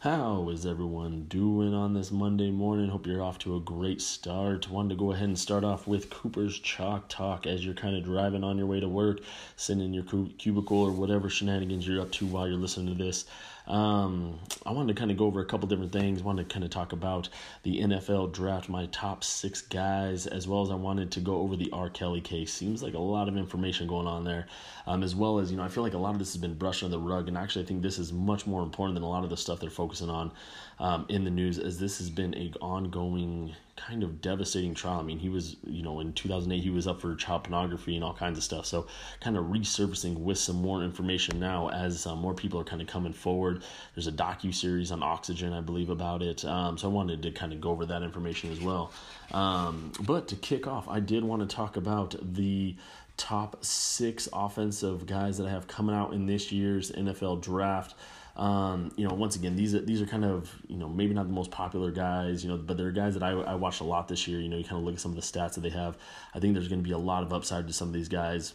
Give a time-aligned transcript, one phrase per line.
[0.00, 2.88] How is everyone doing on this Monday morning?
[2.88, 4.68] Hope you're off to a great start.
[4.68, 8.02] Wanted to go ahead and start off with Cooper's Chalk Talk as you're kind of
[8.02, 9.20] driving on your way to work,
[9.54, 10.04] sitting in your
[10.38, 13.26] cubicle or whatever shenanigans you're up to while you're listening to this.
[13.68, 16.22] Um, I wanted to kind of go over a couple different things.
[16.22, 17.28] wanted to kind of talk about
[17.64, 21.54] the NFL draft, my top six guys, as well as I wanted to go over
[21.54, 21.90] the R.
[21.90, 22.52] Kelly case.
[22.52, 24.46] Seems like a lot of information going on there,
[24.86, 26.54] um, as well as you know, I feel like a lot of this has been
[26.54, 29.08] brushed under the rug, and actually, I think this is much more important than a
[29.08, 30.32] lot of the stuff they're focusing on
[30.78, 35.00] um, in the news, as this has been a ongoing kind of devastating trial.
[35.00, 38.04] I mean, he was, you know, in 2008, he was up for child pornography and
[38.04, 38.66] all kinds of stuff.
[38.66, 38.86] So,
[39.20, 42.88] kind of resurfacing with some more information now as uh, more people are kind of
[42.88, 43.62] coming forward.
[43.94, 46.44] There's a docu series on Oxygen, I believe, about it.
[46.44, 48.92] Um, so, I wanted to kind of go over that information as well.
[49.32, 52.74] Um, but to kick off, I did want to talk about the
[53.16, 57.94] top six offensive guys that I have coming out in this year's NFL draft.
[58.38, 61.26] Um, you know, once again, these are these are kind of you know maybe not
[61.26, 64.06] the most popular guys, you know, but they're guys that I, I watched a lot
[64.06, 64.40] this year.
[64.40, 65.98] You know, you kind of look at some of the stats that they have.
[66.34, 68.54] I think there's going to be a lot of upside to some of these guys.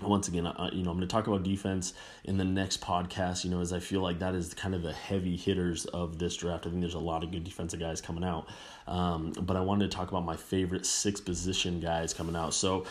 [0.00, 1.92] Once again, uh, you know, I'm going to talk about defense
[2.22, 3.44] in the next podcast.
[3.44, 6.36] You know, as I feel like that is kind of the heavy hitters of this
[6.36, 6.66] draft.
[6.66, 8.46] I think there's a lot of good defensive guys coming out,
[8.86, 12.52] um, but I wanted to talk about my favorite six position guys coming out.
[12.52, 12.84] So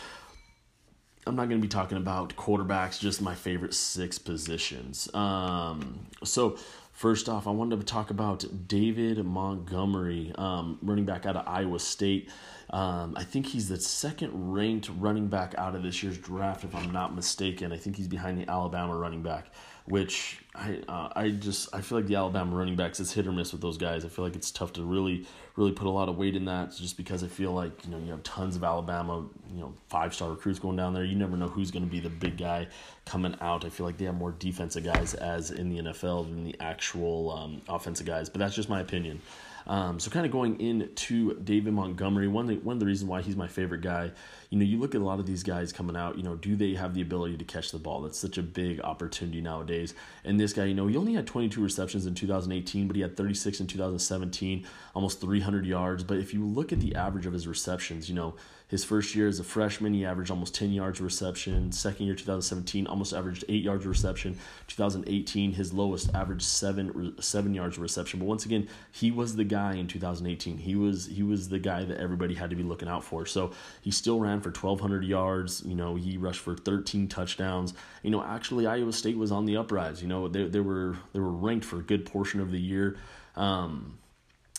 [1.28, 5.12] I'm not going to be talking about quarterbacks, just my favorite six positions.
[5.14, 6.56] Um, so,
[6.92, 11.78] first off, I wanted to talk about David Montgomery, um, running back out of Iowa
[11.80, 12.30] State.
[12.70, 16.74] Um, I think he's the second ranked running back out of this year's draft, if
[16.74, 17.72] I'm not mistaken.
[17.72, 19.52] I think he's behind the Alabama running back
[19.88, 23.32] which I uh, I just I feel like the Alabama running backs it's hit or
[23.32, 24.04] miss with those guys.
[24.04, 26.74] I feel like it's tough to really really put a lot of weight in that
[26.76, 30.14] just because I feel like you know you have tons of Alabama you know five
[30.14, 31.04] star recruits going down there.
[31.04, 32.68] You never know who's going to be the big guy
[33.04, 33.64] coming out.
[33.64, 37.30] I feel like they have more defensive guys as in the NFL than the actual
[37.30, 39.20] um, offensive guys, but that's just my opinion.
[39.68, 43.08] Um, so kind of going into David Montgomery, one of the, one of the reasons
[43.08, 44.10] why he's my favorite guy,
[44.48, 46.56] you know, you look at a lot of these guys coming out, you know, do
[46.56, 48.00] they have the ability to catch the ball?
[48.00, 49.92] That's such a big opportunity nowadays.
[50.24, 53.14] And this guy, you know, he only had 22 receptions in 2018, but he had
[53.14, 56.02] 36 in 2017, almost 300 yards.
[56.02, 58.36] But if you look at the average of his receptions, you know,
[58.68, 61.72] his first year as a freshman, he averaged almost 10 yards reception.
[61.72, 64.38] Second year, 2017, almost averaged 8 yards reception.
[64.66, 68.20] 2018, his lowest averaged 7 7 yards reception.
[68.20, 70.58] But once again, he was the guy in 2018.
[70.58, 73.24] He was he was the guy that everybody had to be looking out for.
[73.24, 77.72] So, he still ran for 1200 yards, you know, he rushed for 13 touchdowns.
[78.02, 80.02] You know, actually Iowa State was on the uprise.
[80.02, 82.98] You know, they they were they were ranked for a good portion of the year.
[83.34, 83.98] Um,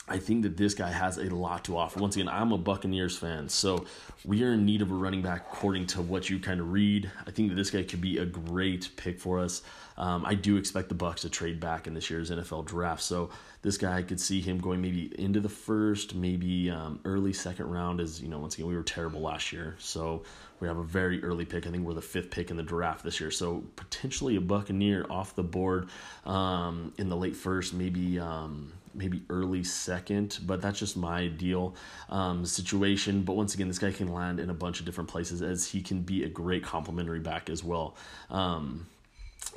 [0.09, 1.99] I think that this guy has a lot to offer.
[1.99, 3.85] Once again, I'm a Buccaneers fan, so
[4.25, 7.09] we are in need of a running back according to what you kind of read.
[7.27, 9.61] I think that this guy could be a great pick for us.
[9.97, 13.29] Um, I do expect the Bucks to trade back in this year's NFL draft, so
[13.61, 17.69] this guy I could see him going maybe into the first, maybe um, early second
[17.69, 17.99] round.
[17.99, 20.23] As you know, once again, we were terrible last year, so
[20.61, 21.67] we have a very early pick.
[21.67, 25.05] I think we're the fifth pick in the draft this year, so potentially a Buccaneer
[25.09, 25.89] off the board
[26.25, 31.75] um, in the late first, maybe um, maybe early second, but that's just my ideal
[32.09, 33.23] um, situation.
[33.23, 35.81] But once again, this guy can land in a bunch of different places as he
[35.81, 37.95] can be a great complementary back as well.
[38.29, 38.87] Um,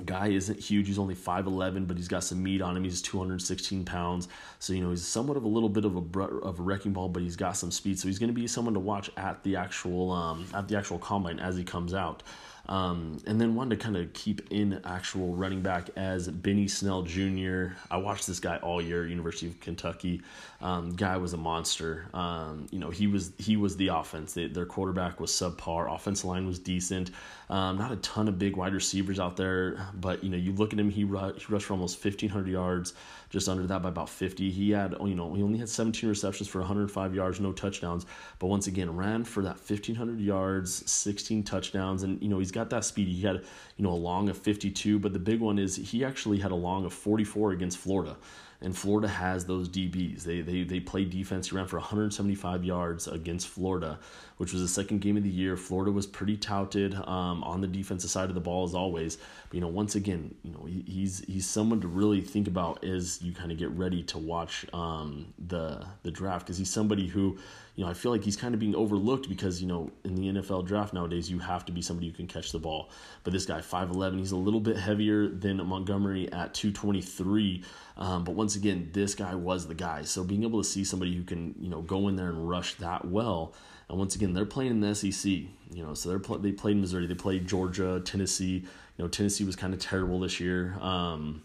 [0.04, 0.86] guy isn't huge.
[0.86, 2.84] He's only 5'11 but he's got some meat on him.
[2.84, 4.28] He's 216 pounds.
[4.58, 7.08] So you know he's somewhat of a little bit of a of a wrecking ball
[7.08, 7.98] but he's got some speed.
[7.98, 10.98] So he's going to be someone to watch at the actual um, at the actual
[10.98, 12.22] combine as he comes out
[12.68, 17.02] um, and then wanted to kind of keep in actual running back as Benny Snell
[17.02, 17.68] Jr.
[17.90, 20.22] I watched this guy all year, University of Kentucky.
[20.60, 22.06] Um, guy was a monster.
[22.14, 24.34] Um, you know, he was he was the offense.
[24.34, 25.92] They, their quarterback was subpar.
[25.92, 27.10] Offensive line was decent.
[27.52, 30.72] Um, not a ton of big wide receivers out there, but you know, you look
[30.72, 30.88] at him.
[30.88, 32.94] He, he rushed for almost 1,500 yards,
[33.28, 34.50] just under that by about 50.
[34.50, 38.06] He had, you know, he only had 17 receptions for 105 yards, no touchdowns.
[38.38, 42.70] But once again, ran for that 1,500 yards, 16 touchdowns, and you know, he's got
[42.70, 43.06] that speed.
[43.06, 43.44] He had,
[43.76, 46.54] you know, a long of 52, but the big one is he actually had a
[46.54, 48.16] long of 44 against Florida
[48.62, 50.22] and Florida has those DBs.
[50.22, 51.50] They they they play defense.
[51.50, 53.98] He ran for 175 yards against Florida,
[54.36, 55.56] which was the second game of the year.
[55.56, 59.16] Florida was pretty touted um, on the defensive side of the ball as always.
[59.48, 62.84] But you know, once again, you know he, he's he's someone to really think about
[62.84, 67.08] as you kind of get ready to watch um, the the draft because he's somebody
[67.08, 67.38] who
[67.74, 70.28] you know, I feel like he's kind of being overlooked because, you know, in the
[70.28, 72.90] NFL draft nowadays, you have to be somebody who can catch the ball.
[73.24, 77.64] But this guy, 5'11, he's a little bit heavier than Montgomery at 223.
[77.96, 80.02] Um, but once again, this guy was the guy.
[80.02, 82.74] So being able to see somebody who can, you know, go in there and rush
[82.74, 83.54] that well
[83.88, 85.30] And once again, they're playing in the SEC.
[85.30, 88.64] You know, so they're pl- they played Missouri, they played Georgia, Tennessee.
[88.96, 90.76] You know, Tennessee was kind of terrible this year.
[90.80, 91.42] Um,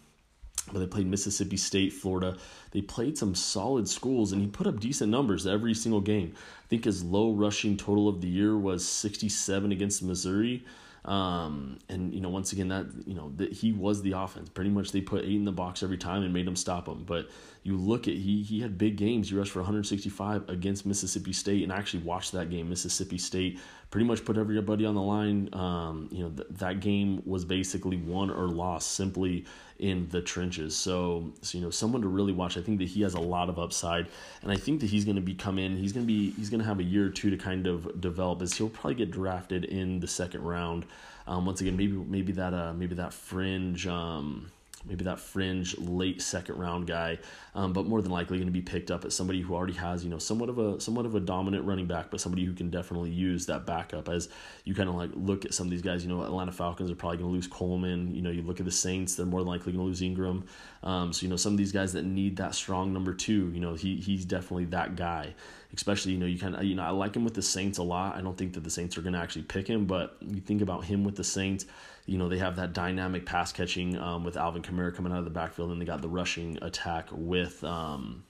[0.72, 2.36] but they played Mississippi State, Florida.
[2.72, 6.34] They played some solid schools, and he put up decent numbers every single game.
[6.36, 10.64] I think his low rushing total of the year was 67 against Missouri.
[11.04, 14.50] Um, and you know, once again, that you know that he was the offense.
[14.50, 17.04] Pretty much, they put eight in the box every time and made him stop him.
[17.04, 17.30] But
[17.62, 19.30] you look at he he had big games.
[19.30, 22.68] He rushed for 165 against Mississippi State, and I actually watched that game.
[22.68, 23.58] Mississippi State
[23.90, 25.48] pretty much put everybody on the line.
[25.52, 29.46] Um, you know, th- that game was basically won or lost simply
[29.78, 30.76] in the trenches.
[30.76, 32.56] So, so you know, someone to really watch.
[32.56, 34.08] I think that he has a lot of upside,
[34.42, 35.76] and I think that he's going to be come in.
[35.76, 38.00] He's going to be he's going to have a year or two to kind of
[38.00, 38.42] develop.
[38.42, 40.84] As he'll probably get drafted in the second round.
[41.26, 44.50] Um, once again, maybe maybe that uh maybe that fringe um
[44.88, 47.18] maybe that fringe late second round guy,
[47.54, 50.02] um, but more than likely going to be picked up as somebody who already has
[50.02, 52.70] you know somewhat of a somewhat of a dominant running back, but somebody who can
[52.70, 54.08] definitely use that backup.
[54.08, 54.28] As
[54.64, 56.94] you kind of like look at some of these guys, you know Atlanta Falcons are
[56.94, 58.14] probably going to lose Coleman.
[58.14, 60.44] You know you look at the Saints, they're more than likely going to lose Ingram.
[60.82, 63.60] Um, so you know some of these guys that need that strong number two, you
[63.60, 65.34] know he he's definitely that guy.
[65.74, 67.82] Especially you know you kind of you know I like him with the Saints a
[67.82, 68.16] lot.
[68.16, 70.62] I don't think that the Saints are going to actually pick him, but you think
[70.62, 71.66] about him with the Saints
[72.08, 75.24] you know, they have that dynamic pass catching um, with Alvin Kamara coming out of
[75.24, 78.24] the backfield, and they got the rushing attack with um,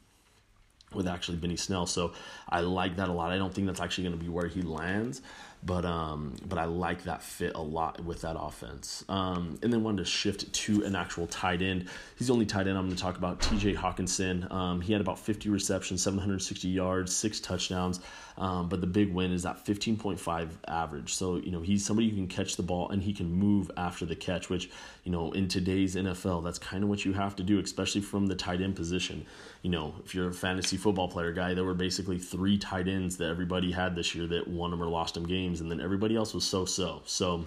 [0.92, 1.86] with actually Benny Snell.
[1.86, 2.12] So
[2.48, 3.30] I like that a lot.
[3.30, 5.22] I don't think that's actually going to be where he lands,
[5.64, 9.04] but um, but I like that fit a lot with that offense.
[9.08, 11.88] Um, and then wanted to shift to an actual tight end.
[12.16, 13.40] He's the only tight end I'm going to talk about.
[13.40, 13.74] T.J.
[13.74, 14.50] Hockenson.
[14.52, 18.00] Um, he had about 50 receptions, 760 yards, six touchdowns.
[18.38, 21.12] Um, but the big win is that 15.5 average.
[21.12, 24.06] So, you know, he's somebody who can catch the ball and he can move after
[24.06, 24.70] the catch, which,
[25.02, 28.26] you know, in today's NFL, that's kind of what you have to do, especially from
[28.26, 29.26] the tight end position.
[29.62, 33.16] You know, if you're a fantasy football player guy, there were basically three tight ends
[33.16, 36.14] that everybody had this year that won them or lost them games, and then everybody
[36.16, 37.02] else was so so.
[37.06, 37.44] So,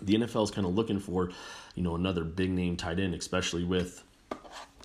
[0.00, 1.30] the NFL is kind of looking for,
[1.74, 4.02] you know, another big name tight end, especially with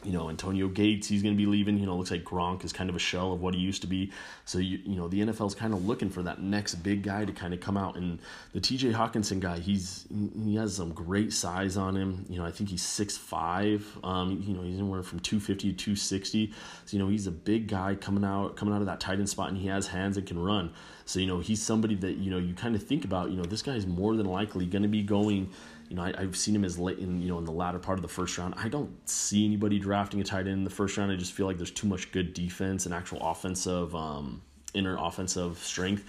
[0.03, 1.77] you know, Antonio Gates, he's going to be leaving.
[1.77, 3.87] You know, looks like Gronk is kind of a shell of what he used to
[3.87, 4.11] be.
[4.45, 7.31] So, you, you know, the NFL's kind of looking for that next big guy to
[7.31, 7.95] kind of come out.
[7.95, 8.19] And
[8.53, 10.05] the TJ Hockenson guy, he's
[10.43, 12.25] he has some great size on him.
[12.29, 14.05] You know, I think he's 6'5.
[14.05, 16.53] Um, you know, he's anywhere from 250 to 260.
[16.85, 19.29] So, you know, he's a big guy coming out coming out of that tight end
[19.29, 20.73] spot and he has hands and can run.
[21.05, 23.43] So, you know, he's somebody that, you know, you kind of think about, you know,
[23.43, 25.49] this guy's more than likely going to be going–
[25.93, 27.99] you know, I, have seen him as late in you know in the latter part
[27.99, 28.55] of the first round.
[28.57, 31.11] I don't see anybody drafting a tight end in the first round.
[31.11, 34.41] I just feel like there's too much good defense and actual offensive um,
[34.73, 36.03] inner offensive strength.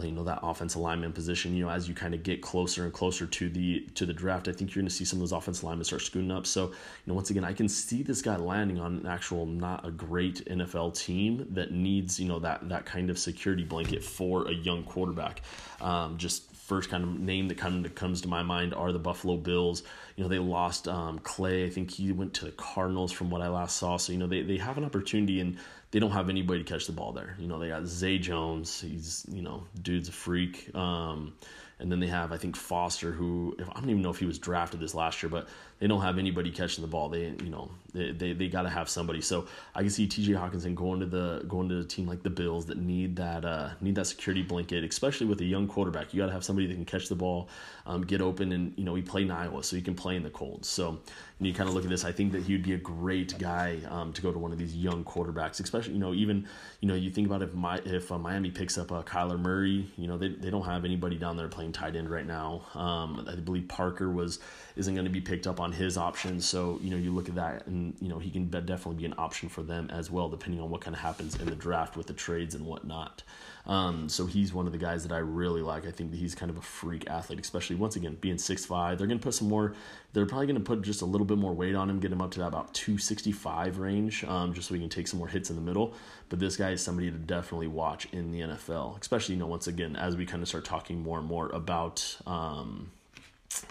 [0.00, 1.56] You know that offensive lineman position.
[1.56, 4.46] You know, as you kind of get closer and closer to the to the draft,
[4.46, 6.46] I think you're going to see some of those offensive linemen start scooting up.
[6.46, 6.74] So, you
[7.06, 10.44] know, once again, I can see this guy landing on an actual not a great
[10.44, 14.84] NFL team that needs you know that that kind of security blanket for a young
[14.84, 15.42] quarterback.
[15.80, 18.98] Um, just first kind of name that kind of comes to my mind are the
[18.98, 19.84] Buffalo Bills.
[20.16, 21.64] You know, they lost um, Clay.
[21.64, 23.96] I think he went to the Cardinals from what I last saw.
[23.98, 25.58] So, you know, they, they have an opportunity and
[25.92, 27.36] they don't have anybody to catch the ball there.
[27.38, 28.80] You know, they got Zay Jones.
[28.80, 30.74] He's, you know, dude's a freak.
[30.74, 31.34] Um,
[31.78, 34.38] and then they have, I think, Foster, who I don't even know if he was
[34.38, 37.08] drafted this last year, but they don't have anybody catching the ball.
[37.08, 39.20] They, you know, they they, they got to have somebody.
[39.20, 40.32] So I can see T.J.
[40.32, 43.70] Hockenson going to the going to a team like the Bills that need that uh,
[43.80, 46.14] need that security blanket, especially with a young quarterback.
[46.14, 47.48] You got to have somebody that can catch the ball,
[47.84, 50.22] um, get open, and you know he played in Iowa, so he can play in
[50.22, 50.64] the cold.
[50.64, 50.98] So
[51.38, 53.78] you kind of look at this, I think that he would be a great guy
[53.90, 56.46] um, to go to one of these young quarterbacks, especially you know even
[56.80, 59.90] you know you think about if my if uh, Miami picks up uh, Kyler Murray,
[59.96, 62.62] you know they they don't have anybody down there playing tight end right now.
[62.74, 64.38] Um, I believe Parker was
[64.76, 67.34] isn't going to be picked up on his options, so you know you look at
[67.34, 70.60] that and you know he can definitely be an option for them as well, depending
[70.60, 73.22] on what kind of happens in the draft with the trades and whatnot.
[73.66, 75.86] Um, so he's one of the guys that I really like.
[75.86, 78.98] I think that he's kind of a freak athlete, especially once again being six five.
[78.98, 79.74] They're going to put some more.
[80.12, 82.22] They're probably going to put just a little bit more weight on him, get him
[82.22, 85.18] up to that about two sixty five range, um, just so he can take some
[85.18, 85.94] more hits in the middle.
[86.28, 89.66] But this guy is somebody to definitely watch in the NFL, especially you know once
[89.66, 92.90] again as we kind of start talking more and more about um,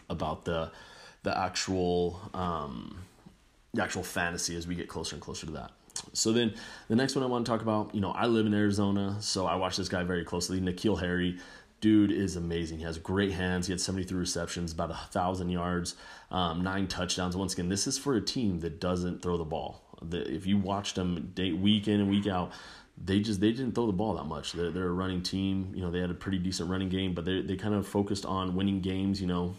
[0.09, 0.71] about the
[1.25, 2.97] the actual um,
[3.73, 5.71] the actual fantasy as we get closer and closer to that.
[6.13, 6.53] So then
[6.87, 9.45] the next one I want to talk about, you know, I live in Arizona, so
[9.45, 10.61] I watch this guy very closely.
[10.61, 11.37] N'Keal Harry,
[11.81, 12.77] dude is amazing.
[12.77, 13.67] He has great hands.
[13.67, 15.95] He had 73 receptions, about a thousand yards,
[16.31, 17.35] um, nine touchdowns.
[17.35, 19.81] Once again, this is for a team that doesn't throw the ball.
[20.01, 22.51] The, if you watched them day, week in and week out,
[23.03, 24.53] they just they didn't throw the ball that much.
[24.53, 25.71] They're, they're a running team.
[25.73, 28.25] You know, they had a pretty decent running game, but they they kind of focused
[28.25, 29.19] on winning games.
[29.19, 29.55] You know,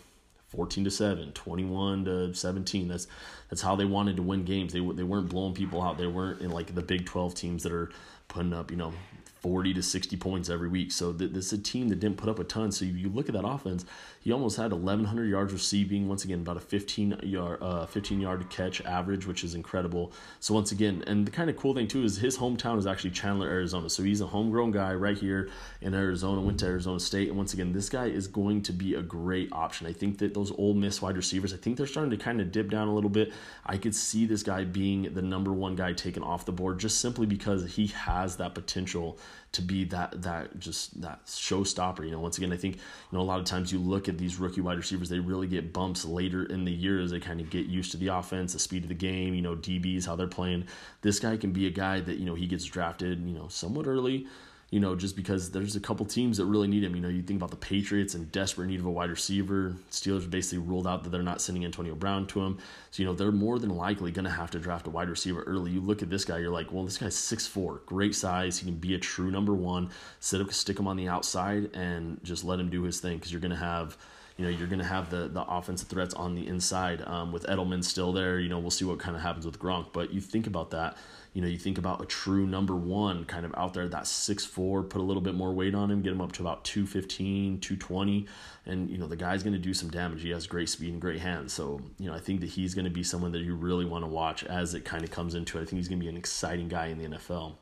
[0.49, 3.07] 14 to 7 21 to 17 that's
[3.49, 4.73] that's how they wanted to win games.
[4.73, 5.99] They they weren't blowing people out.
[5.99, 7.91] They weren't in like the big 12 teams that are
[8.29, 8.93] putting up you know
[9.41, 10.91] 40 to 60 points every week.
[10.93, 12.73] So th- this is a team that didn't put up a ton.
[12.73, 13.85] So you look at that offense,
[14.21, 16.09] he almost had 1,100 yards receiving.
[16.09, 20.13] Once again, about a 15 yard, uh, 15 yard catch average, which is incredible.
[20.41, 23.11] So once again, and the kind of cool thing too is his hometown is actually
[23.11, 23.89] Chandler, Arizona.
[23.89, 25.49] So he's a homegrown guy right here
[25.81, 26.41] in Arizona.
[26.41, 29.53] Went to Arizona State, and once again, this guy is going to be a great
[29.53, 29.87] option.
[29.87, 32.51] I think that those Ole Miss wide receivers, I think they're starting to kind of
[32.51, 33.33] dip down a little bit.
[33.65, 37.01] I could see this guy being the number one guy taken off the board just
[37.01, 39.19] simply because he has that potential
[39.53, 42.05] to be that that just that showstopper.
[42.05, 44.19] You know, once again, I think you know a lot of times you look at
[44.19, 47.41] these rookie wide receivers, they really get bumps later in the year as they kind
[47.41, 49.35] of get used to the offense, the speed of the game.
[49.35, 50.65] You know, DBs how they're playing.
[51.03, 53.87] This guy can be a guy that you know he gets drafted you know somewhat
[53.87, 54.27] early
[54.71, 56.97] you know, just because there's a couple teams that really need him.
[56.97, 59.77] You know, you think about the Patriots in desperate need of a wide receiver.
[59.93, 62.59] Steelers basically ruled out that they're not sending Antonio Brown to him.
[62.91, 65.43] So, you know, they're more than likely going to have to draft a wide receiver
[65.45, 65.71] early.
[65.71, 68.59] You look at this guy, you're like, well, this guy's 6'4, great size.
[68.59, 69.91] He can be a true number one.
[70.19, 73.31] Set up, stick him on the outside and just let him do his thing because
[73.31, 73.97] you're going to have–
[74.37, 77.45] you know you're going to have the the offensive threats on the inside um, with
[77.45, 78.39] Edelman still there.
[78.39, 80.97] You know we'll see what kind of happens with Gronk, but you think about that.
[81.37, 84.47] You know you think about a true number one kind of out there that six
[84.47, 87.61] four, put a little bit more weight on him, get him up to about 215,
[87.61, 88.27] 220,
[88.65, 90.23] and you know the guy's going to do some damage.
[90.23, 92.87] He has great speed and great hands, so you know I think that he's going
[92.87, 95.59] to be someone that you really want to watch as it kind of comes into
[95.59, 95.61] it.
[95.61, 97.57] I think he's going to be an exciting guy in the NFL.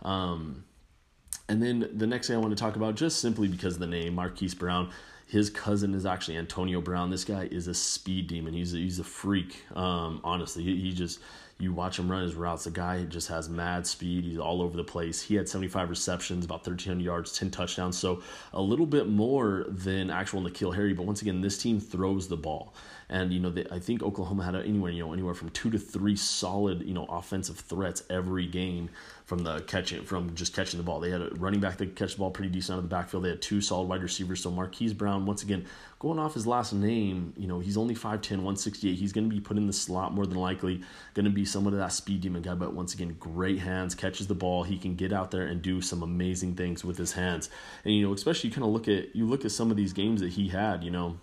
[0.00, 0.64] Um,
[1.46, 3.86] and then the next thing I want to talk about, just simply because of the
[3.86, 4.90] name, Marquise Brown.
[5.26, 7.10] His cousin is actually Antonio Brown.
[7.10, 8.52] This guy is a speed demon.
[8.52, 9.56] He's a, he's a freak.
[9.74, 11.18] Um, honestly, he, he just
[11.58, 12.64] you watch him run his routes.
[12.64, 14.24] The guy just has mad speed.
[14.24, 15.22] He's all over the place.
[15.22, 17.96] He had 75 receptions, about 1,300 yards, 10 touchdowns.
[17.96, 20.92] So a little bit more than actual N'Keal Harry.
[20.92, 22.74] But once again, this team throws the ball.
[23.08, 25.78] And you know, they, I think Oklahoma had anywhere you know anywhere from two to
[25.78, 28.90] three solid you know offensive threats every game
[29.24, 31.00] from the catching from just catching the ball.
[31.00, 33.24] They had a running back that catch the ball pretty decent out of the backfield.
[33.24, 34.42] They had two solid wide receivers.
[34.42, 35.64] So Marquise Brown, once again,
[35.98, 38.94] going off his last name, you know, he's only 5'10, 168.
[38.94, 40.82] He's going to be put in the slot more than likely,
[41.14, 42.54] going to be somewhat of that speed demon guy.
[42.54, 44.62] But once again, great hands, catches the ball.
[44.62, 47.48] He can get out there and do some amazing things with his hands.
[47.84, 49.94] And you know, especially you kind of look at you look at some of these
[49.94, 50.84] games that he had.
[50.84, 51.16] You know,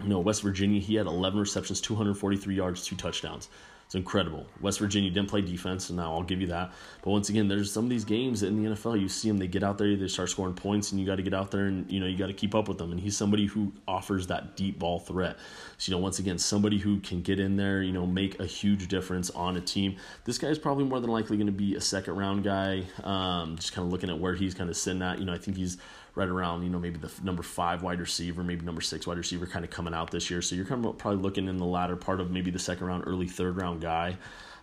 [0.00, 3.48] you know West Virginia, he had 11 receptions, 243 yards, two touchdowns.
[3.86, 4.44] It's incredible.
[4.60, 6.72] West Virginia didn't play defense, and now I'll give you that.
[7.02, 9.46] But once again, there's some of these games in the NFL, you see them, they
[9.46, 11.88] get out there, they start scoring points, and you got to get out there and,
[11.88, 12.90] you know, you got to keep up with them.
[12.90, 15.38] And he's somebody who offers that deep ball threat.
[15.78, 18.46] So, you know, once again, somebody who can get in there, you know, make a
[18.46, 19.94] huge difference on a team.
[20.24, 22.82] This guy is probably more than likely going to be a second round guy.
[23.04, 25.20] Um, just kind of looking at where he's kind of sitting at.
[25.20, 25.78] You know, I think he's
[26.16, 29.46] right around, you know, maybe the number five wide receiver, maybe number six wide receiver
[29.46, 30.42] kind of coming out this year.
[30.42, 33.04] So you're kind of probably looking in the latter part of maybe the second round,
[33.06, 34.16] early third round guy.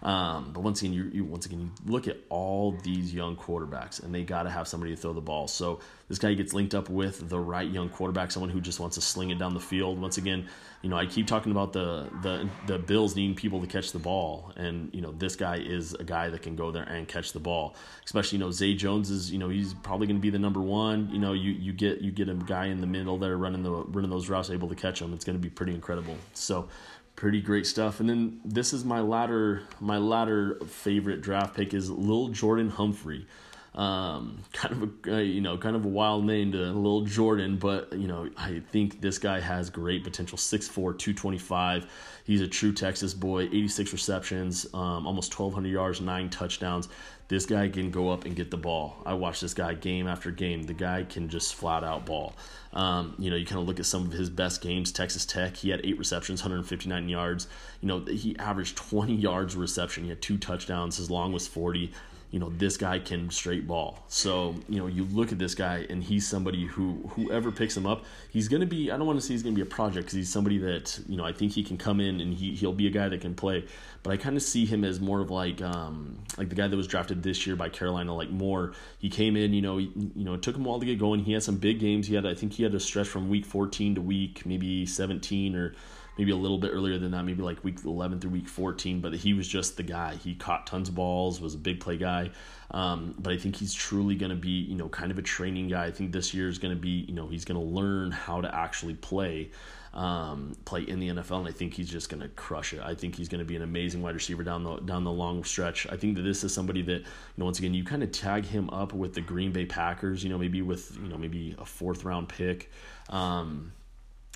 [0.04, 4.04] Um, but once again, you, you once again you look at all these young quarterbacks,
[4.04, 5.48] and they got to have somebody to throw the ball.
[5.48, 5.80] So
[6.10, 9.02] this guy gets linked up with the right young quarterback, someone who just wants to
[9.02, 10.00] sling it down the field.
[10.02, 10.50] Once again,
[10.82, 14.00] you know I keep talking about the the the Bills needing people to catch the
[14.00, 17.32] ball, and you know this guy is a guy that can go there and catch
[17.32, 17.76] the ball.
[18.04, 20.60] Especially you know Zay Jones is you know he's probably going to be the number
[20.60, 21.10] one.
[21.12, 23.72] You know you you get you get a guy in the middle there running the
[23.72, 25.14] running those routes, able to catch them.
[25.14, 26.18] It's going to be pretty incredible.
[26.34, 26.68] So
[27.16, 28.00] pretty great stuff.
[28.00, 33.28] And then this is my latter my latter favorite draft pick is Lil Jordan Humphrey.
[33.76, 37.58] Um, kind of a uh, you know kind of a wild name to Lil Jordan,
[37.58, 40.38] but you know I think this guy has great potential.
[40.38, 41.88] 6'4", 225.
[42.26, 43.44] He's a true Texas boy.
[43.44, 46.88] 86 receptions, um, almost 1,200 yards, nine touchdowns.
[47.30, 48.98] This guy can go up and get the ball.
[49.06, 50.64] I watch this guy game after game.
[50.64, 52.36] The guy can just flat out ball.
[52.74, 54.92] Um, you know, you kind of look at some of his best games.
[54.92, 57.48] Texas Tech, he had eight receptions, 159 yards.
[57.82, 60.04] You know, he averaged 20 yards reception.
[60.04, 60.98] He had two touchdowns.
[60.98, 61.92] His long was 40
[62.34, 64.00] you know this guy can straight ball.
[64.08, 67.86] So you know you look at this guy and he's somebody who whoever picks him
[67.86, 69.70] up he's going to be i don't want to say he's going to be a
[69.70, 72.56] project because he's somebody that you know i think he can come in and he,
[72.56, 73.64] he'll be a guy that can play.
[74.02, 76.76] But i kind of see him as more of like um like the guy that
[76.76, 80.26] was drafted this year by carolina like more he came in you know he, you
[80.26, 81.20] know it took him a while to get going.
[81.24, 82.08] He had some big games.
[82.08, 85.56] He had i think he had a stretch from week 14 to week maybe 17
[85.56, 85.76] or
[86.18, 89.02] maybe a little bit earlier than that, maybe like week 11 through week 14.
[89.02, 90.16] But he was just the guy.
[90.16, 92.32] He caught tons of balls, was a big play guy.
[92.72, 95.70] Um, but I think he's truly going to be, you know, kind of a training
[95.70, 95.86] guy.
[95.86, 98.42] I think this year is going to be, you know, he's going to learn how
[98.42, 99.52] to actually play.
[99.94, 102.82] Um, play in the NFL, and I think he's just going to crush it.
[102.82, 105.44] I think he's going to be an amazing wide receiver down the down the long
[105.44, 105.86] stretch.
[105.88, 107.06] I think that this is somebody that you
[107.38, 110.24] know once again you kind of tag him up with the Green Bay Packers.
[110.24, 112.72] You know maybe with you know maybe a fourth round pick.
[113.10, 113.72] Um,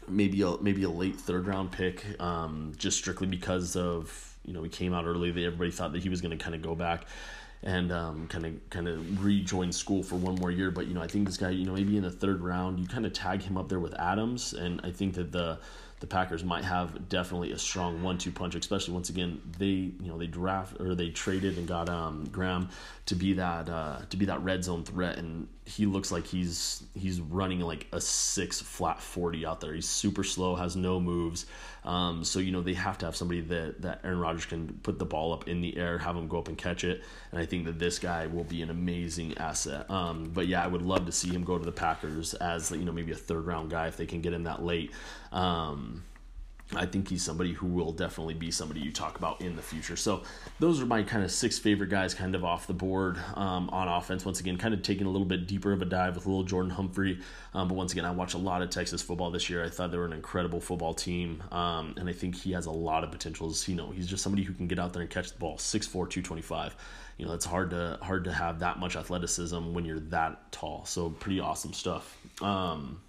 [0.08, 4.64] maybe a maybe a late third round pick, um, just strictly because of you know
[4.64, 5.32] he came out early.
[5.32, 7.06] That everybody thought that he was going to kind of go back.
[7.64, 7.90] and
[8.30, 10.70] kind of kind of rejoin school for one more year.
[10.70, 12.88] But you know, I think this guy, you know, maybe in the third round, you
[12.88, 15.58] kind of tag him up there with Adams, and I think that the
[16.00, 20.18] the Packers might have definitely a strong one-two punch, especially once again they you know
[20.20, 22.70] they draft or they traded and got um, Graham
[23.08, 26.82] to be that uh, to be that red zone threat, and he looks like he's
[26.96, 29.74] he's running like a six flat forty out there.
[29.74, 31.46] He's super slow, has no moves,
[31.84, 34.98] um, so you know they have to have somebody that that Aaron Rodgers can put
[34.98, 37.46] the ball up in the air, have him go up and catch it, and I
[37.46, 39.92] think that this guy will be an amazing asset.
[39.92, 42.86] Um, but yeah, I would love to see him go to the Packers as you
[42.86, 44.92] know maybe a third round guy if they can get him that late.
[45.34, 46.04] Um,
[46.76, 49.96] I think he's somebody who will definitely be somebody you talk about in the future.
[49.96, 50.24] So
[50.60, 53.88] those are my kind of six favorite guys kind of off the board um, on
[53.88, 54.26] offense.
[54.26, 56.72] Once again, kind of taking a little bit deeper of a dive with little Jordan
[56.72, 57.20] Humphrey.
[57.54, 59.64] Um, but once again, I watched a lot of Texas football this year.
[59.64, 61.42] I thought they were an incredible football team.
[61.52, 63.66] Um, and I think he has a lot of potentials.
[63.70, 65.56] You know, he's just somebody who can get out there and catch the ball.
[65.56, 66.76] 6'4", 225.
[67.18, 70.86] You know, it's hard to hard to have that much athleticism when you're that tall.
[70.86, 72.16] So pretty awesome stuff.
[72.42, 73.00] Um,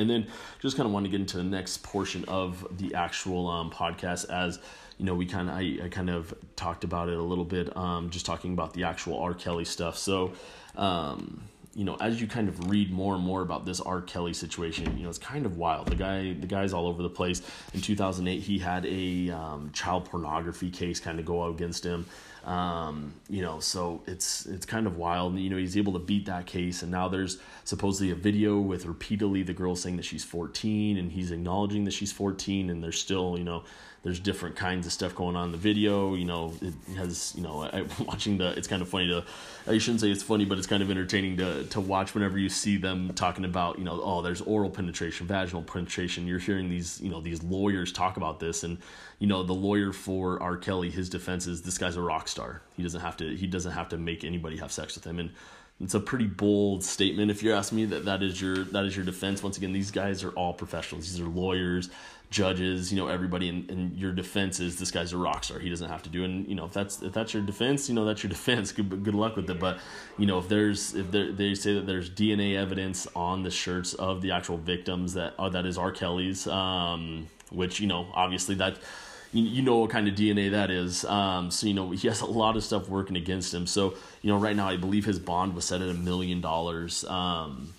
[0.00, 0.26] and then
[0.60, 4.28] just kind of want to get into the next portion of the actual um, podcast
[4.30, 4.58] as
[4.98, 7.76] you know we kind of I, I kind of talked about it a little bit
[7.76, 9.34] um, just talking about the actual R.
[9.34, 9.96] Kelly stuff.
[9.96, 10.32] So
[10.76, 11.42] um,
[11.74, 14.00] you know, as you kind of read more and more about this R.
[14.00, 15.86] Kelly situation, you know, it's kind of wild.
[15.86, 17.42] The guy, the guy's all over the place.
[17.72, 22.06] In 2008, he had a um, child pornography case kind of go out against him.
[22.44, 25.38] Um, you know, so it's it's kind of wild.
[25.38, 28.86] You know, he's able to beat that case, and now there's supposedly a video with
[28.86, 32.98] repeatedly the girl saying that she's 14, and he's acknowledging that she's 14, and there's
[32.98, 33.64] still you know
[34.02, 36.14] there's different kinds of stuff going on in the video.
[36.14, 38.56] You know, it has you know I, watching the.
[38.56, 39.24] It's kind of funny to.
[39.66, 42.48] I shouldn't say it's funny, but it's kind of entertaining to to watch whenever you
[42.48, 46.26] see them talking about you know oh there's oral penetration, vaginal penetration.
[46.26, 48.78] You're hearing these you know these lawyers talk about this, and
[49.18, 50.56] you know the lawyer for R.
[50.56, 52.62] Kelly, his defense is this guy's a rock star.
[52.76, 55.30] He doesn't have to he doesn't have to make anybody have sex with him, and
[55.80, 58.94] it's a pretty bold statement if you ask me that that is your that is
[58.94, 61.88] your defense once again these guys are all professionals these are lawyers
[62.30, 65.58] judges, you know, everybody, and, and your defense is this guy's a rock star.
[65.58, 67.94] He doesn't have to do, and you know, if that's if that's your defense, you
[67.94, 68.72] know, that's your defense.
[68.72, 69.58] Good good luck with it.
[69.58, 69.78] But
[70.16, 74.22] you know, if there's if they say that there's DNA evidence on the shirts of
[74.22, 75.90] the actual victims that uh, that is R.
[75.90, 78.78] Kelly's, um, which you know, obviously that.
[79.32, 81.04] You, you know what kind of DNA that is.
[81.04, 83.66] Um, so, you know, he has a lot of stuff working against him.
[83.66, 87.04] So, you know, right now, I believe his bond was set at a million dollars.
[87.04, 87.74] Um,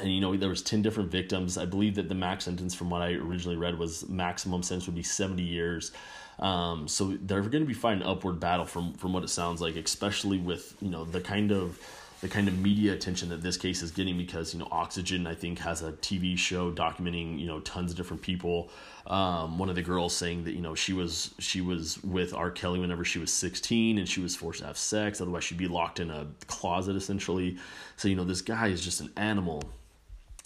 [0.00, 2.90] and you know there was 10 different victims i believe that the max sentence from
[2.90, 5.92] what i originally read was maximum sentence would be 70 years
[6.38, 9.76] um, so they're going to be fighting upward battle from from what it sounds like
[9.76, 11.78] especially with you know the kind of
[12.20, 15.34] the kind of media attention that this case is getting because you know oxygen i
[15.34, 18.70] think has a tv show documenting you know tons of different people.
[19.06, 22.50] Um, one of the girls saying that you know she was she was with r.
[22.50, 25.68] Kelly whenever she was 16 and she was forced to have sex otherwise she'd be
[25.68, 27.56] locked in a closet essentially.
[27.96, 29.62] So you know this guy is just an animal.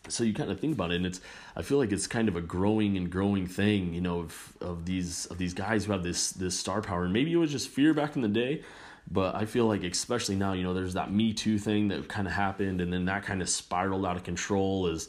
[0.09, 1.20] So you kind of think about it and it's
[1.56, 4.87] i feel like it's kind of a growing and growing thing you know of, of
[4.87, 7.04] these of these guys who have this this star power.
[7.04, 8.62] And maybe it was just fear back in the day
[9.11, 12.27] but i feel like especially now you know there's that me too thing that kind
[12.27, 15.09] of happened and then that kind of spiraled out of control as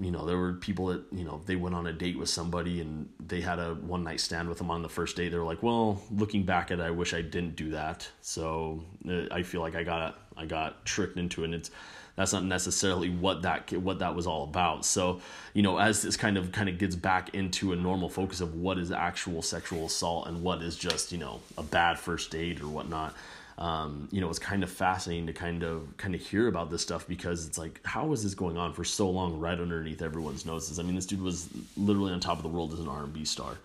[0.00, 2.80] you know there were people that you know they went on a date with somebody
[2.80, 5.62] and they had a one night stand with them on the first date they're like
[5.62, 9.60] well looking back at it i wish i didn't do that so uh, i feel
[9.60, 11.70] like i got i got tricked into it and it's
[12.16, 14.84] that's not necessarily what that what that was all about.
[14.84, 15.20] So,
[15.52, 18.54] you know, as this kind of kind of gets back into a normal focus of
[18.54, 22.60] what is actual sexual assault and what is just you know a bad first date
[22.60, 23.14] or whatnot.
[23.56, 26.82] Um, you know, it's kind of fascinating to kind of kind of hear about this
[26.82, 30.44] stuff because it's like, how was this going on for so long, right underneath everyone's
[30.44, 30.78] noses?
[30.78, 33.12] I mean, this dude was literally on top of the world as an R and
[33.12, 33.56] B star.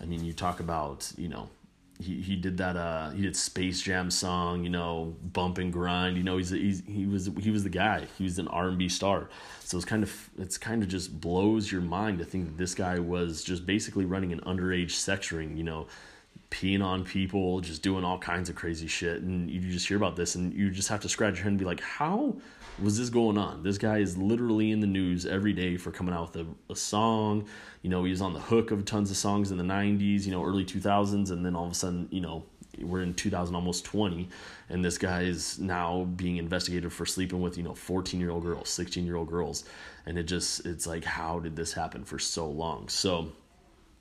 [0.00, 1.48] I mean, you talk about you know
[2.00, 6.16] he, he did that uh he did Space Jam song, you know, bump and grind.
[6.16, 8.06] You know, he's, he's he was he was the guy.
[8.18, 9.28] He was an R and B star.
[9.60, 12.74] So it's kind of it's kind of just blows your mind to think that this
[12.74, 15.56] guy was just basically running an underage sex ring.
[15.56, 15.86] You know,
[16.50, 19.22] peeing on people, just doing all kinds of crazy shit.
[19.22, 21.58] And you just hear about this, and you just have to scratch your head and
[21.58, 22.36] be like, how
[22.82, 23.62] was this going on?
[23.62, 26.76] This guy is literally in the news every day for coming out with a, a
[26.76, 27.46] song.
[27.82, 30.32] You know, he was on the hook of tons of songs in the 90s, you
[30.32, 32.44] know, early 2000s, and then all of a sudden, you know,
[32.78, 34.28] we're in 2000 almost 20
[34.68, 38.42] and this guy is now being investigated for sleeping with you know 14 year old
[38.42, 39.64] girls 16 year old girls
[40.06, 43.30] and it just it's like how did this happen for so long so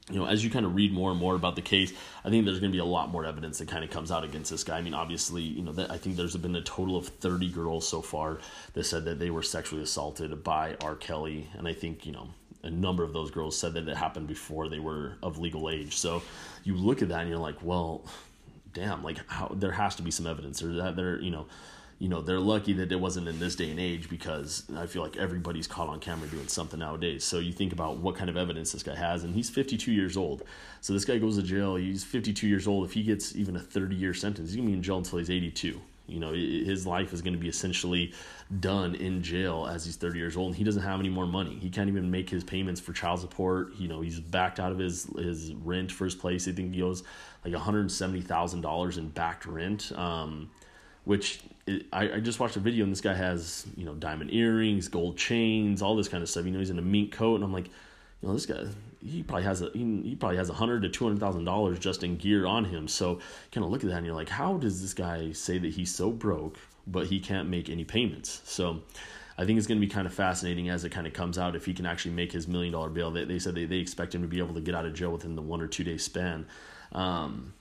[0.10, 1.93] you know, as you kind of read more and more about the case,
[2.24, 4.24] I think there's going to be a lot more evidence that kind of comes out
[4.24, 4.78] against this guy.
[4.78, 7.88] I mean, obviously, you know, that I think there's been a total of 30 girls
[7.88, 8.39] so far
[8.74, 10.95] that said that they were sexually assaulted by R.
[10.95, 12.30] Kelly, and I think you know
[12.63, 15.95] a number of those girls said that it happened before they were of legal age.
[15.95, 16.22] So
[16.63, 18.04] you look at that and you're like, well,
[18.74, 21.45] damn, like how there has to be some evidence or that there, you know,
[21.99, 25.03] you know, they're lucky that it wasn't in this day and age because I feel
[25.03, 27.25] like everybody's caught on camera doing something nowadays.
[27.25, 30.15] So you think about what kind of evidence this guy has, and he's 52 years
[30.15, 30.43] old.
[30.79, 31.75] So this guy goes to jail.
[31.75, 32.85] He's 52 years old.
[32.85, 35.29] If he gets even a 30 year sentence, he's gonna be in jail until he's
[35.29, 35.79] 82.
[36.09, 38.13] You know, his life is going to be essentially
[38.59, 40.47] done in jail as he's 30 years old.
[40.47, 41.57] And he doesn't have any more money.
[41.62, 43.75] He can't even make his payments for child support.
[43.75, 46.47] You know, he's backed out of his his rent for his place.
[46.47, 47.03] I think he owes
[47.45, 49.91] like $170,000 in backed rent.
[49.95, 50.49] Um,
[51.10, 51.39] which
[51.91, 55.17] I, I just watched a video and this guy has you know diamond earrings, gold
[55.17, 56.45] chains, all this kind of stuff.
[56.45, 58.65] You know, he's in a mink coat, and I'm like, you know, this guy
[59.04, 61.80] he probably has a he, he probably has a hundred to two hundred thousand dollars
[61.80, 62.88] just in gear on him.
[62.88, 63.17] So
[63.52, 65.93] kind of look at that and you're like, how does this guy say that he's
[65.93, 68.41] so broke but he can't make any payments?
[68.45, 68.82] So.
[69.38, 71.56] I think it's going to be kind of fascinating as it kind of comes out
[71.56, 73.10] if he can actually make his million dollar bail.
[73.10, 75.12] They, they said they, they expect him to be able to get out of jail
[75.12, 76.45] within the one or two day span.
[76.91, 77.54] Um,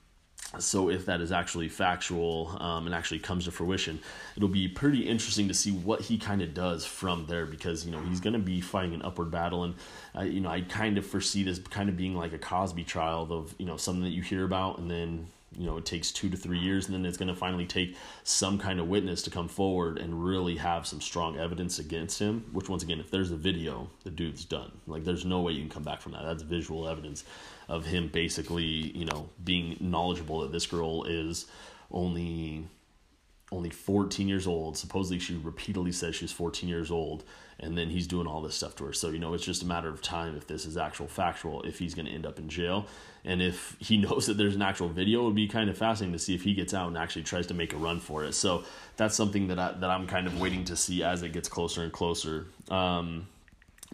[0.59, 3.99] so if that is actually factual um, and actually comes to fruition
[4.37, 7.93] it'll be pretty interesting to see what he kind of does from there because you
[7.93, 9.65] know he's going to be fighting an upward battle.
[9.65, 9.75] And
[10.17, 13.29] uh, you know i kind of foresee this kind of being like a cosby trial
[13.31, 15.27] of you know something that you hear about and then
[15.59, 17.97] you know it takes two to three years and then it's going to finally take
[18.23, 22.45] some kind of witness to come forward and really have some strong evidence against him
[22.53, 24.73] which once again if there's a video the dude's done.
[24.87, 26.23] Like there's no way you can come back from that.
[26.23, 27.25] That's visual evidence
[27.69, 31.47] of him basically, you know, being knowledgeable that this girl is
[31.91, 32.67] only
[33.51, 34.77] only 14 years old.
[34.77, 37.25] Supposedly she repeatedly says she's 14 years old
[37.61, 38.93] and then he's doing all this stuff to her.
[38.93, 41.79] So, you know, it's just a matter of time if this is actual factual if
[41.79, 42.87] he's going to end up in jail.
[43.25, 46.13] And if he knows that there's an actual video, it would be kind of fascinating
[46.13, 48.35] to see if he gets out and actually tries to make a run for it.
[48.35, 48.65] So,
[48.97, 51.83] that's something that I that I'm kind of waiting to see as it gets closer
[51.83, 52.47] and closer.
[52.71, 53.29] Um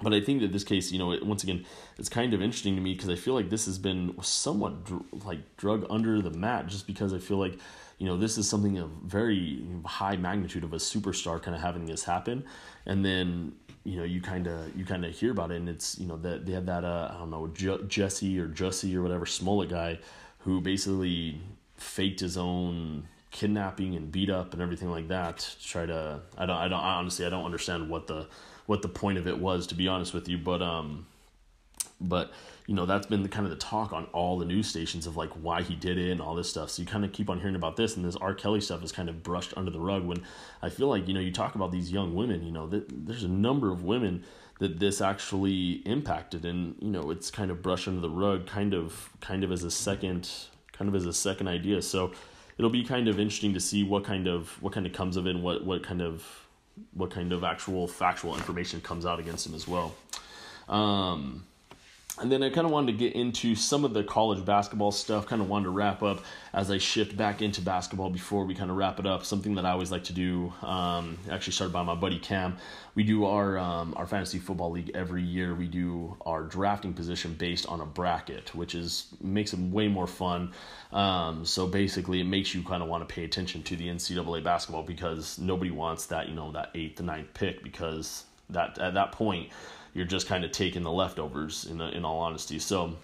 [0.02, 1.64] but I think that this case, you know, it, once again,
[1.98, 5.04] it's kind of interesting to me because I feel like this has been somewhat dr-
[5.24, 7.58] like drug under the mat just because I feel like,
[7.98, 11.86] you know, this is something of very high magnitude of a superstar kind of having
[11.86, 12.44] this happen.
[12.86, 13.52] And then,
[13.84, 16.16] you know, you kind of, you kind of hear about it and it's, you know,
[16.18, 19.70] that they had that, uh, I don't know, J- Jesse or Jussie or whatever Smollett
[19.70, 19.98] guy
[20.38, 21.40] who basically
[21.76, 26.46] faked his own kidnapping and beat up and everything like that to try to, I
[26.46, 28.26] don't, I don't, I honestly, I don't understand what the,
[28.66, 30.38] what the point of it was, to be honest with you.
[30.38, 31.06] But um,
[32.00, 32.32] but
[32.66, 35.16] you know that's been the kind of the talk on all the news stations of
[35.16, 36.70] like why he did it and all this stuff.
[36.70, 38.34] So you kind of keep on hearing about this, and this R.
[38.34, 40.04] Kelly stuff is kind of brushed under the rug.
[40.04, 40.22] When
[40.62, 43.24] I feel like you know you talk about these young women, you know that there's
[43.24, 44.24] a number of women
[44.60, 48.72] that this actually impacted, and you know it's kind of brushed under the rug, kind
[48.72, 50.30] of kind of as a second
[50.72, 51.82] kind of as a second idea.
[51.82, 52.12] So
[52.56, 55.26] it'll be kind of interesting to see what kind of what kind of comes of
[55.26, 56.24] it, and what what kind of
[56.94, 59.94] what kind of actual factual information comes out against him as well.
[60.68, 61.44] Um,
[62.20, 65.26] and then I kind of wanted to get into some of the college basketball stuff,
[65.26, 66.20] kind of wanted to wrap up
[66.52, 69.24] as I shift back into basketball before we kind of wrap it up.
[69.24, 72.56] Something that I always like to do, um, actually started by my buddy Cam.
[72.94, 75.56] We do our, um, our fantasy football league every year.
[75.56, 80.06] We do our drafting position based on a bracket, which is makes it way more
[80.06, 80.52] fun.
[80.92, 84.44] Um, so basically, it makes you kind of want to pay attention to the NCAA
[84.44, 88.94] basketball because nobody wants that, you know, that eighth to ninth pick because that at
[88.94, 89.50] that point
[89.94, 92.58] you're just kind of taking the leftovers in the, in all honesty.
[92.58, 92.96] So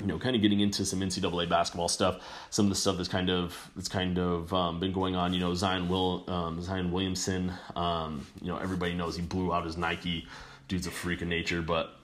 [0.00, 3.08] you know, kind of getting into some NCAA basketball stuff, some of the stuff that's
[3.08, 5.32] kind of that's kind of um, been going on.
[5.32, 7.52] You know, Zion Will um, Zion Williamson.
[7.76, 10.26] Um, you know, everybody knows he blew out his Nike.
[10.66, 11.94] Dude's a freak of nature, but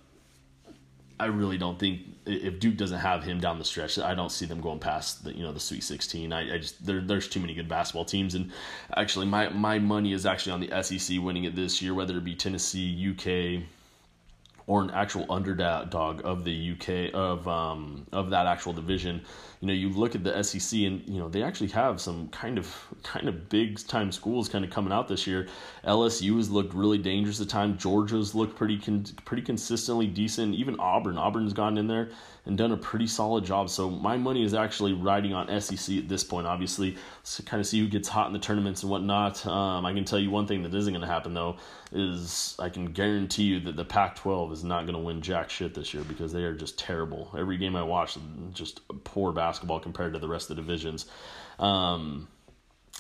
[1.19, 4.47] I really don't think if Duke doesn't have him down the stretch, I don't see
[4.47, 6.33] them going past the you know the Sweet Sixteen.
[6.33, 8.53] I, I just there there's too many good basketball teams, and
[8.97, 12.25] actually my my money is actually on the SEC winning it this year, whether it
[12.25, 13.65] be Tennessee, UK,
[14.71, 19.21] or an actual underdog of the UK of um, of that actual division.
[19.61, 22.57] You know, you look at the SEC and you know they actually have some kind
[22.57, 25.49] of kind of big time schools kind of coming out this year.
[25.85, 27.79] LSU has looked really dangerous at time.
[27.79, 30.55] Georgia's looked pretty con- pretty consistently decent.
[30.55, 32.11] Even Auburn, Auburn's gone in there
[32.51, 33.71] and done a pretty solid job.
[33.71, 36.49] So my money is actually riding on SEC at this point.
[36.49, 36.97] Obviously,
[37.37, 39.47] to kind of see who gets hot in the tournaments and whatnot.
[39.47, 41.57] Um, I can tell you one thing that isn't going to happen though
[41.93, 45.75] is I can guarantee you that the Pac-12 is not going to win jack shit
[45.75, 47.33] this year because they are just terrible.
[47.39, 48.19] Every game I watch,
[48.53, 51.07] just poor basketball compared to the rest of the divisions.
[51.61, 52.27] Um,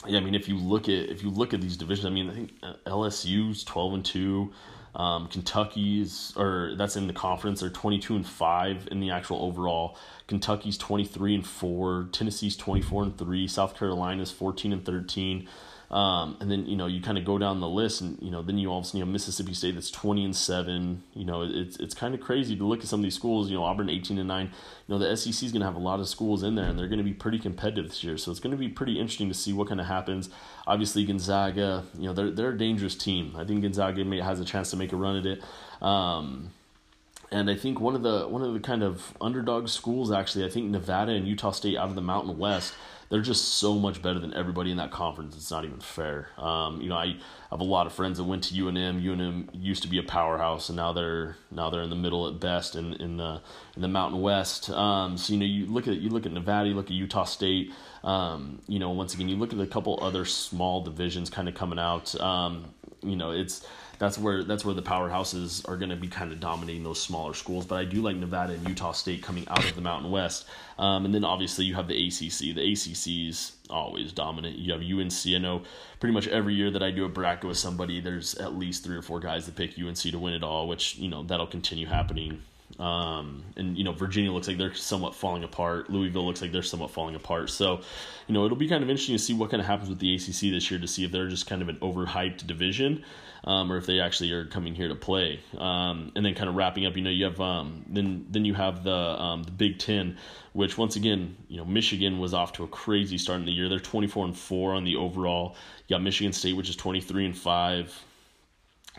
[0.06, 2.30] yeah, I mean, if you look at if you look at these divisions, I mean,
[2.30, 4.52] I think LSU's twelve and two.
[4.94, 7.60] Um, Kentucky's or that's in the conference.
[7.60, 9.96] They're twenty two and five in the actual overall.
[10.26, 12.08] Kentucky's twenty three and four.
[12.12, 13.46] Tennessee's twenty four and three.
[13.46, 15.48] South Carolina's fourteen and thirteen.
[15.90, 18.42] Um, and then you know you kind of go down the list, and you know
[18.42, 21.02] then you all of a sudden you have Mississippi State that's twenty and seven.
[21.14, 23.50] You know it's it's kind of crazy to look at some of these schools.
[23.50, 24.52] You know Auburn eighteen and nine.
[24.86, 26.78] You know the SEC is going to have a lot of schools in there, and
[26.78, 28.16] they're going to be pretty competitive this year.
[28.18, 30.30] So it's going to be pretty interesting to see what kind of happens.
[30.64, 33.34] Obviously Gonzaga, you know they're they're a dangerous team.
[33.36, 35.42] I think Gonzaga may, has a chance to make a run at it.
[35.82, 36.52] Um,
[37.30, 40.48] and I think one of the one of the kind of underdog schools actually, I
[40.48, 42.74] think Nevada and Utah State out of the Mountain West
[43.10, 45.36] they're just so much better than everybody in that conference.
[45.36, 46.28] It's not even fair.
[46.38, 47.16] Um, you know, I
[47.50, 49.02] have a lot of friends that went to UNM.
[49.02, 52.38] UNM used to be a powerhouse, and now they're now they're in the middle at
[52.38, 53.40] best in, in the
[53.74, 54.70] in the Mountain West.
[54.70, 57.24] Um, so you know, you look at you look at Nevada, you look at Utah
[57.24, 57.72] State.
[58.04, 61.56] Um, you know, once again, you look at a couple other small divisions kind of
[61.56, 62.18] coming out.
[62.20, 62.66] Um,
[63.02, 63.66] you know, it's
[63.98, 67.34] that's where that's where the powerhouses are going to be kind of dominating those smaller
[67.34, 67.66] schools.
[67.66, 70.46] But I do like Nevada and Utah State coming out of the Mountain West,
[70.78, 72.54] um, and then obviously you have the ACC.
[72.54, 74.58] The ACC is always dominant.
[74.58, 75.34] You have UNC.
[75.34, 75.62] I know
[76.00, 78.96] pretty much every year that I do a bracket with somebody, there's at least three
[78.96, 81.86] or four guys that pick UNC to win it all, which you know that'll continue
[81.86, 82.42] happening
[82.78, 85.90] um, and you know Virginia looks like they're somewhat falling apart.
[85.90, 87.50] Louisville looks like they're somewhat falling apart.
[87.50, 87.80] So,
[88.26, 90.14] you know, it'll be kind of interesting to see what kind of happens with the
[90.14, 93.04] ACC this year to see if they're just kind of an overhyped division,
[93.44, 95.40] um, or if they actually are coming here to play.
[95.58, 98.54] Um, and then kind of wrapping up, you know, you have um, then then you
[98.54, 100.16] have the um, the Big Ten,
[100.52, 103.68] which once again, you know, Michigan was off to a crazy start in the year.
[103.68, 105.56] They're twenty four and four on the overall.
[105.86, 108.04] You got Michigan State, which is twenty three and five.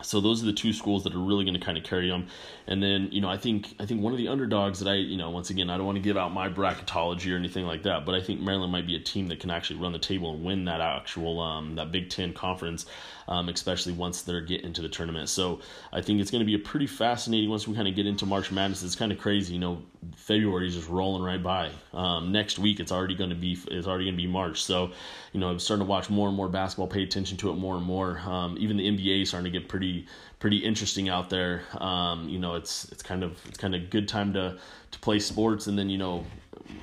[0.02, 2.26] So those are the two schools that are really going to kind of carry them.
[2.66, 5.16] And then, you know, I think I think one of the underdogs that I, you
[5.16, 8.04] know, once again, I don't want to give out my bracketology or anything like that,
[8.06, 10.44] but I think Maryland might be a team that can actually run the table and
[10.44, 12.86] win that actual um, that Big Ten conference,
[13.28, 15.28] um, especially once they're get into the tournament.
[15.28, 15.60] So
[15.92, 18.26] I think it's going to be a pretty fascinating once we kind of get into
[18.26, 18.82] March Madness.
[18.82, 19.82] It's kind of crazy, you know.
[20.16, 21.70] February is just rolling right by.
[21.92, 24.62] Um, next week it's already going to be it's already going to be March.
[24.62, 24.90] So,
[25.32, 27.76] you know, I'm starting to watch more and more basketball, pay attention to it more
[27.76, 28.18] and more.
[28.20, 29.91] Um, even the NBA is starting to get pretty
[30.38, 31.62] pretty interesting out there.
[31.78, 34.58] Um, you know, it's it's kind of it's kind of good time to
[34.90, 36.24] to play sports, and then you know,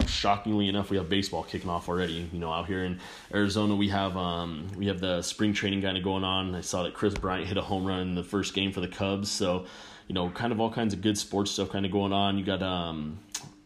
[0.07, 2.29] shockingly enough, we have baseball kicking off already.
[2.31, 2.99] You know, out here in
[3.33, 6.55] Arizona, we have um, we have the spring training kind of going on.
[6.55, 8.87] I saw that Kris Bryant hit a home run in the first game for the
[8.87, 9.65] Cubs, so
[10.07, 12.37] you know, kind of all kinds of good sports stuff kind of going on.
[12.37, 13.19] You got um,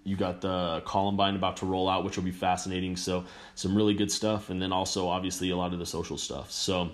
[0.03, 2.95] you got the Columbine about to roll out, which will be fascinating.
[2.97, 3.23] So
[3.55, 6.51] some really good stuff, and then also obviously a lot of the social stuff.
[6.51, 6.91] So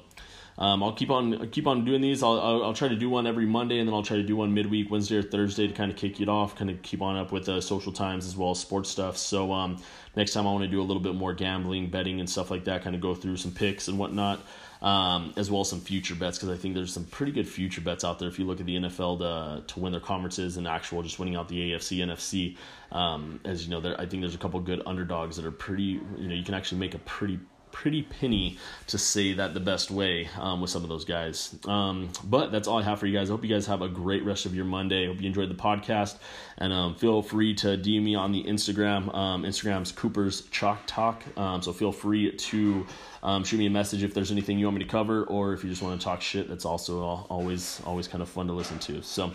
[0.60, 2.22] um, I'll keep on keep on doing these.
[2.22, 4.36] I'll, I'll, I'll try to do one every Monday, and then I'll try to do
[4.36, 6.54] one midweek, Wednesday or Thursday, to kind of kick it off.
[6.58, 9.15] Kind of keep on up with uh, social times as well as sports stuff.
[9.15, 9.82] So um,
[10.17, 12.65] next time I want to do a little bit more gambling, betting, and stuff like
[12.65, 12.84] that.
[12.84, 14.41] Kind of go through some picks and whatnot,
[14.82, 17.80] um, as well as some future bets because I think there's some pretty good future
[17.80, 18.28] bets out there.
[18.28, 21.38] If you look at the NFL to to win their conferences and actual just winning
[21.38, 22.58] out the AFC, NFC,
[22.91, 26.02] um, as you know, there I think there's a couple good underdogs that are pretty.
[26.17, 27.39] You know, you can actually make a pretty
[27.71, 31.55] pretty penny to say that the best way um, with some of those guys.
[31.65, 33.29] Um, but that's all I have for you guys.
[33.29, 35.08] I hope you guys have a great rest of your Monday.
[35.08, 36.17] Hope you enjoyed the podcast.
[36.58, 39.13] And um, feel free to DM me on the Instagram.
[39.15, 41.23] Um, Instagram's Cooper's Chalk Talk.
[41.38, 42.86] Um, so feel free to
[43.23, 45.63] um, shoot me a message if there's anything you want me to cover, or if
[45.63, 46.47] you just want to talk shit.
[46.49, 49.01] That's also always always kind of fun to listen to.
[49.01, 49.32] So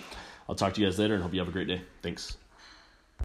[0.49, 1.83] I'll talk to you guys later, and hope you have a great day.
[2.03, 2.37] Thanks.